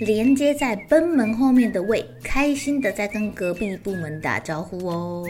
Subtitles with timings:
[0.00, 5.24] 连接在奔门后面的胃，开心的在跟隔壁部门打招呼哦。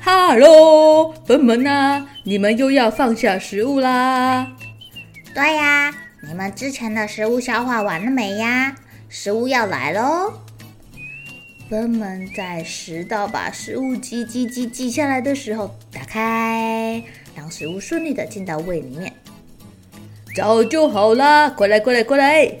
[0.00, 4.52] 哈喽，奔门呐，你们又要放下食物啦？
[5.34, 8.76] 对呀，你们之前的食物消化完了没呀？
[9.08, 10.32] 食物要来喽。
[11.70, 17.02] 奔门在食道把食物挤挤挤挤下来的时候，打开，
[17.34, 19.10] 让食物顺利的进到胃里面。
[20.36, 22.52] 早就好啦，过来过来过来。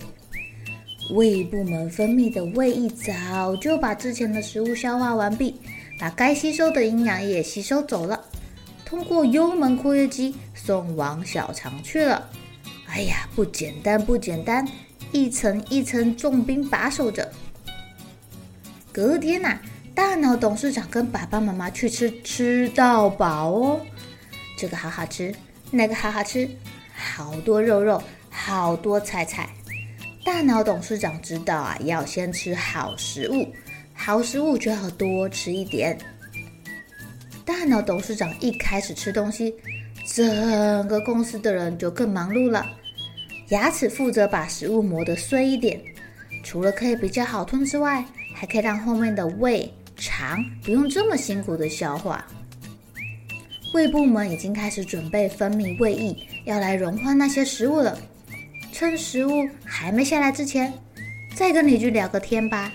[1.10, 5.60] 胃部门分泌的胃液早就把之前的食物消化完毕，
[5.98, 8.18] 把该吸收的营养也吸收走了，
[8.84, 12.28] 通过幽门括约肌送往小肠去了。
[12.86, 14.66] 哎呀，不简单不简单，
[15.12, 17.30] 一层一层重兵把守着。
[18.90, 19.58] 隔天呐、
[19.94, 23.80] 大脑董事长跟爸爸妈妈去吃吃到饱哦，
[24.56, 25.34] 这个好好吃，
[25.70, 26.48] 那个好好吃，
[26.94, 29.50] 好多肉肉，好多菜菜。
[30.24, 33.46] 大脑董事长知道啊，要先吃好食物，
[33.92, 35.96] 好食物就要多吃一点。
[37.44, 39.54] 大脑董事长一开始吃东西，
[40.06, 42.64] 整个公司的人就更忙碌了。
[43.50, 45.78] 牙齿负责把食物磨得碎一点，
[46.42, 48.02] 除了可以比较好吞之外，
[48.34, 52.24] 还可以让后面的胃肠不用这么辛苦的消化。
[53.74, 56.16] 胃部门已经开始准备分泌胃液，
[56.46, 57.98] 要来融化那些食物了。
[58.76, 60.74] 趁食物还没下来之前，
[61.32, 62.72] 再跟邻居聊个天吧。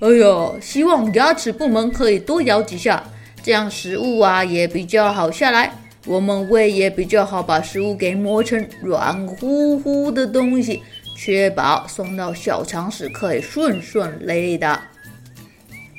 [0.00, 3.00] 哎呦，希望牙齿部门可以多咬几下，
[3.44, 5.72] 这样食物啊也比较好下来，
[6.04, 10.82] 我们胃也比较好把食物给磨成软乎乎的东西，
[11.16, 14.80] 确保送到小肠时可以顺顺利利的。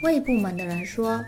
[0.01, 1.23] 胃部门的人说：“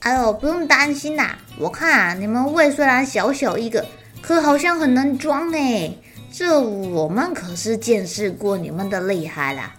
[0.00, 3.86] 哎呦，不用担心呐，我看啊，你们胃虽然小小一个，
[4.20, 5.90] 可好像很能装哎。”
[6.32, 9.74] 这我们可是见识过你们的厉害啦！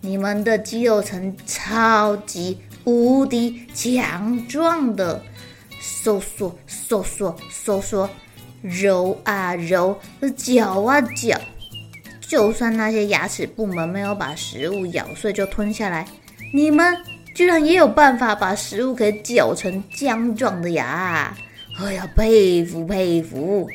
[0.00, 5.22] 你们的肌肉层超级无敌强壮的，
[5.80, 8.10] 收缩收缩收缩，
[8.62, 9.96] 揉啊揉，
[10.36, 11.40] 搅啊搅，
[12.20, 16.06] 就算那些牙齿部门没有把食物咬碎就吞下来，
[16.52, 16.96] 你们
[17.34, 21.36] 居然也有办法把食物给搅成浆状的呀！
[21.78, 23.66] 哎呀，佩服佩服！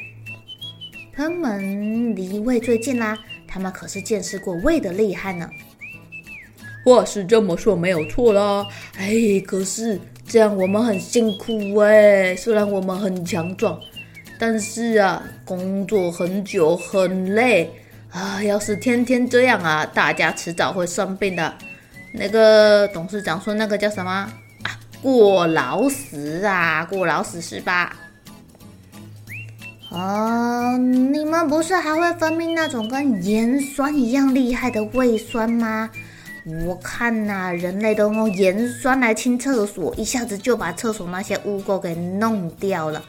[1.13, 3.17] 他们离胃最近啦，
[3.47, 5.49] 他们可是见识过胃的厉害呢。
[6.83, 8.65] 话是这么说没有错啦，
[8.97, 9.13] 哎，
[9.45, 12.35] 可是这样我们很辛苦哎。
[12.35, 13.79] 虽然我们很强壮，
[14.39, 17.71] 但是啊，工作很久很累
[18.09, 18.41] 啊。
[18.41, 21.53] 要是天天这样啊，大家迟早会生病的。
[22.13, 24.31] 那个董事长说那个叫什么啊？
[25.03, 27.95] 过劳死啊，过劳死是吧？
[29.91, 35.89] 啊，你们不是还会分泌那种跟盐酸一样厉害的胃酸吗？
[36.65, 43.03] 我看呐、人类都用盐酸来清厕所，一下子就把厕所那些污垢给弄掉了。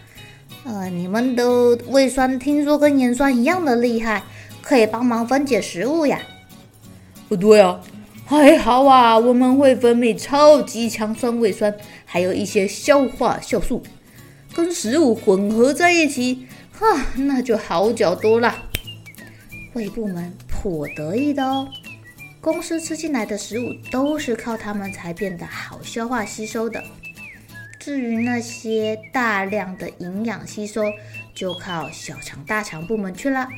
[0.65, 4.23] 呃，你们的胃酸听说跟盐酸一样的厉害，
[4.61, 6.21] 可以帮忙分解食物呀？
[7.29, 7.81] 不对啊，
[8.27, 11.75] 还好啊，我们会分泌超级强酸胃酸，
[12.05, 13.83] 还有一些消化酵素，
[14.55, 16.47] 跟食物混合在一起。
[16.83, 18.55] 啊，那就好嚼多了。
[19.75, 21.69] 胃部门颇得意的哦，
[22.41, 26.83] 公司吃进来的食物都是靠他们才变得好消化吸收的。
[27.79, 30.83] 至于那些大量的营养吸收，
[31.35, 33.49] 就靠小肠大肠部门去了。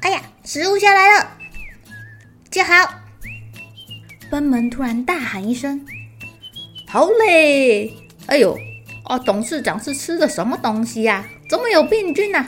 [0.00, 1.36] 哎呀，食物下来了，
[2.50, 2.94] 接好！
[4.30, 5.86] 奔门突然大喊一声
[6.86, 7.92] ：“好嘞！”
[8.26, 8.58] 哎呦！
[9.12, 11.22] 哦，董事长是吃的什么东西呀？
[11.46, 12.42] 怎么有病菌呢？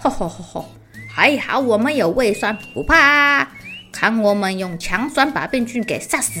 [0.00, 0.68] 吼吼吼吼！
[1.08, 3.46] 还好我们有胃酸，不怕。
[3.92, 6.40] 看我们用强酸把病菌给杀死！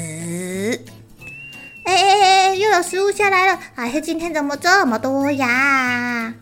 [1.84, 3.60] 哎哎哎，又有食物下来了！
[3.76, 6.34] 哎，今天怎么这么多呀？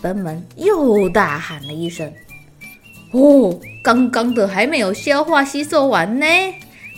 [0.00, 2.12] 笨门又大喊了一声。
[3.10, 6.24] 哦，刚刚的还没有消化吸收完呢。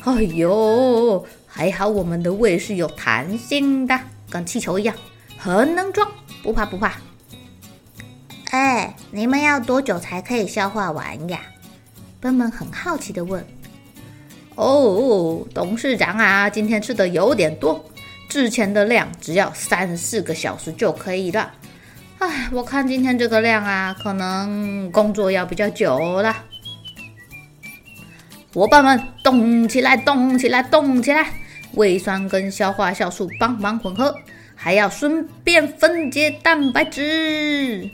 [0.04, 3.98] 哎呦，还好我们的胃是有弹性的，
[4.28, 4.94] 跟气球一样，
[5.38, 6.10] 很能装，
[6.42, 6.94] 不怕不怕。
[8.50, 11.40] 哎，你们要多久才可以消化完呀？
[12.20, 13.46] 笨笨很好奇地问。
[14.56, 17.84] 哦，董事长啊，今天吃的有点多，
[18.28, 21.52] 之前的量只要三四个小时就可以了。
[22.18, 26.34] 哎，我看今天这个量啊，可能工作要比较久了。
[28.52, 31.30] 伙伴们，动起来，动起来，动起来！
[31.74, 34.12] 胃酸跟消化酵素帮忙混合，
[34.60, 37.88] 还要顺便分解蛋白质，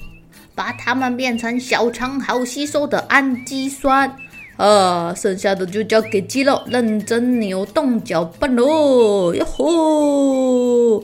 [0.54, 4.16] 把它们变成小肠好吸收的氨基酸。
[4.56, 9.34] 啊，剩下的就交给肌肉认真扭动搅拌喽！
[9.34, 11.00] 哟吼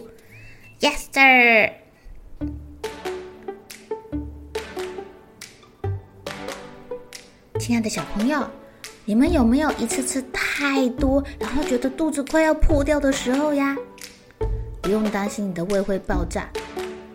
[0.81, 1.73] ！Yes, sir。
[7.59, 8.49] 亲爱的小朋友，
[9.05, 13.77] 你们有没有一次吃太多，然后觉得肚子快要破掉的时候呀？
[14.91, 16.49] 不用担心你的胃会爆炸。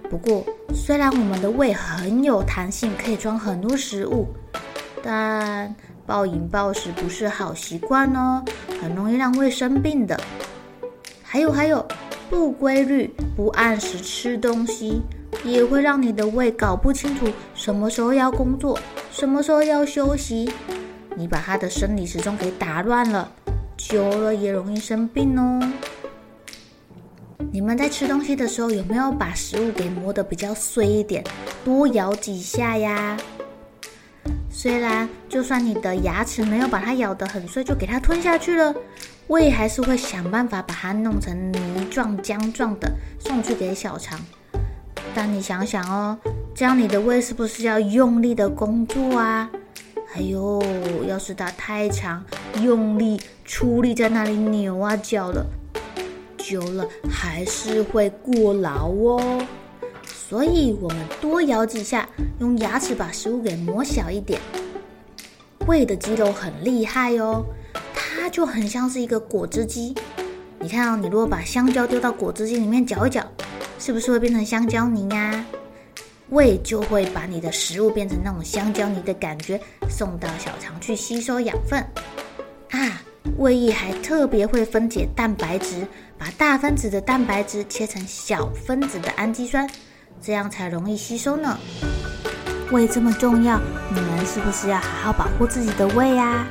[0.10, 4.30] 不过，虽然我们的胃很有弹性，可以装很多食物，
[5.04, 5.76] 但
[6.06, 8.42] 暴饮暴食不是好习惯哦，
[8.82, 10.18] 很容易让胃生病的。
[11.22, 11.86] 还有还有，
[12.30, 15.02] 不规律、不按时吃东西，
[15.44, 18.80] 也会让你的胃搞不清楚什么时候要工作。
[19.12, 20.50] 什么时候要休息？
[21.18, 23.30] 你把他的生理时钟给打乱了，
[23.76, 25.60] 久了也容易生病哦。
[27.56, 31.24] 你们在吃东西的时候有没有把食物给磨得比较碎一点，
[31.64, 33.16] 多咬几下呀？
[34.50, 38.76] 虽然就算你的牙齿没有把它咬得很碎，就给它吞下去了，
[39.28, 44.20] 胃还是会想办法把它弄成泥状、浆状的送去给小肠。
[45.14, 46.20] 但你想想哦。
[46.54, 49.50] 这样你的胃是不是要用力的工作啊？
[50.14, 50.62] 哎呦，
[51.08, 52.22] 要是它太长，
[52.62, 55.46] 用力出力在那里扭啊搅了，
[56.48, 59.48] 久了还是会过劳哦。
[60.06, 62.08] 所以我们多咬几下，
[62.40, 64.40] 用牙齿把食物给磨小一点。
[65.66, 67.44] 胃的肌肉很厉害哦，
[67.96, 69.96] 它就很像是一个果汁机。
[70.60, 73.26] 你看哦，你如果把香蕉丢到果汁机里面搅一搅，
[73.80, 75.44] 是不是会变成香蕉泥呀？
[76.30, 79.60] 胃就会把你的食物变成那种香蕉泥的感觉，
[79.90, 81.80] 送到小肠去吸收养分。
[82.72, 83.02] 啊，
[83.38, 89.70] 胃液还特别会分解蛋白质，把大分子的蛋白质切成小分子的氨基酸，
[90.22, 91.58] 这样才容易吸收呢。
[92.72, 93.60] 胃这么重要，
[93.94, 96.46] 你们是不是要好好保护自己的胃呀？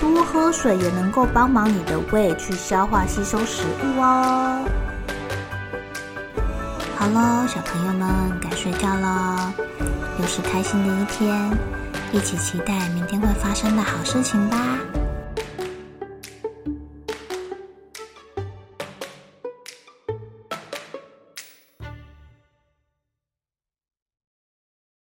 [0.00, 4.64] 多喝水也能够帮忙你的胃去消化吸收食物哦。
[6.96, 8.08] 好喽，小朋友们
[8.40, 9.52] 该睡觉了，
[10.18, 11.50] 又是开心的一天，
[12.12, 14.78] 一起期待明天会发生的好事情吧。